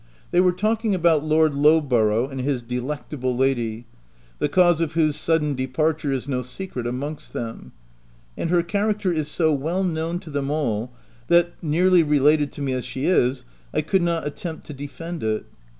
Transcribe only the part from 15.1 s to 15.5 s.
it.